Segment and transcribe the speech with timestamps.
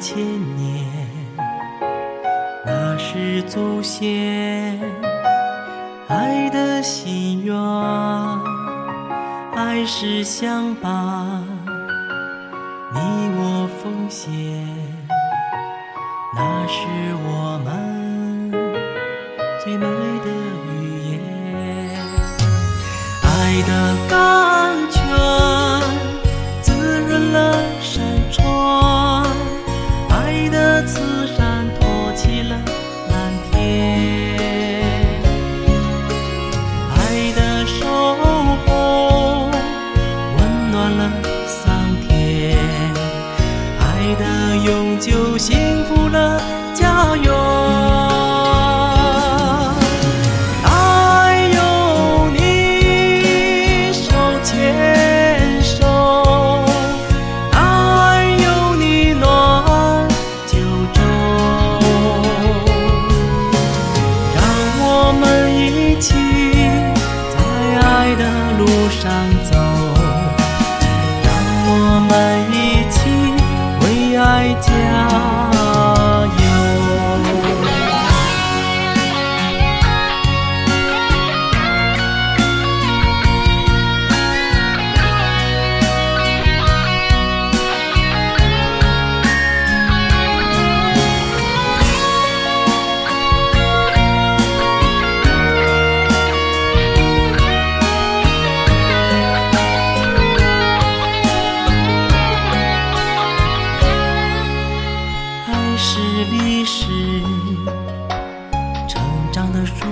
[0.00, 0.16] 千
[0.56, 0.86] 年
[2.64, 4.80] 那是祖先
[6.08, 7.54] 爱的心愿
[9.54, 11.44] 爱是相伴
[12.94, 12.98] 你
[13.36, 14.32] 我奉献
[16.34, 16.86] 那是
[17.22, 18.50] 我们
[19.62, 20.30] 最美的
[20.72, 21.20] 语言。
[23.22, 24.49] 爱的感
[45.00, 46.38] 就幸福了
[46.74, 47.39] 家园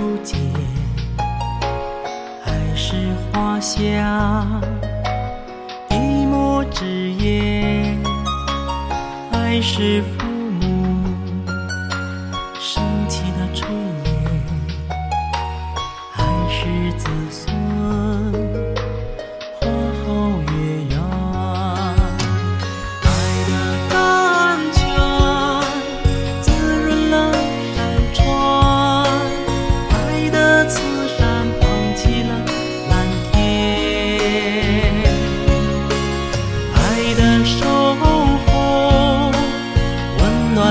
[0.09, 0.39] 不见。
[2.43, 2.95] 爱是
[3.31, 4.59] 花香
[5.87, 7.95] 笔墨纸砚
[9.31, 10.01] 爱是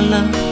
[0.08, 0.47] 了。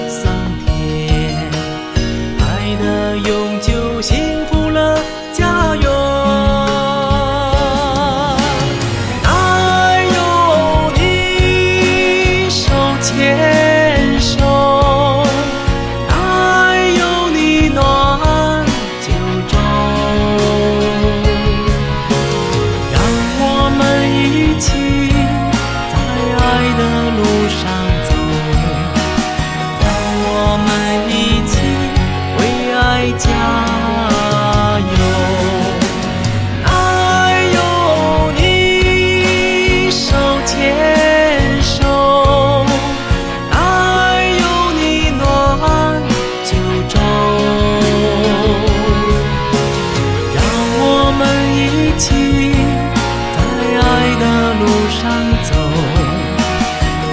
[54.89, 55.11] 上
[55.43, 55.51] 走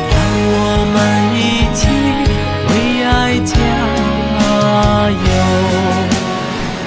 [0.09, 0.15] 让
[0.55, 0.57] 我
[0.93, 0.95] 们
[1.35, 1.39] 一
[1.73, 1.81] 起
[2.69, 2.71] 为
[3.03, 3.51] 爱加
[5.09, 5.25] 油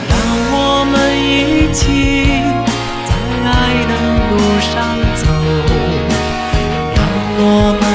[0.09, 0.13] 让
[0.53, 0.55] 我
[0.91, 1.27] 们一
[1.73, 1.83] 起
[3.05, 3.11] 在
[3.45, 3.51] 爱
[3.89, 3.93] 的
[4.31, 4.75] 路上
[5.17, 5.23] 走
[6.95, 6.99] 让
[7.39, 7.43] 我
[7.81, 7.86] 们